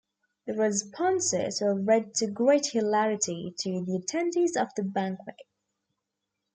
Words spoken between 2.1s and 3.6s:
to great hilarity